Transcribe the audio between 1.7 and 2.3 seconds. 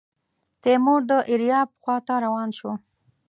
خواته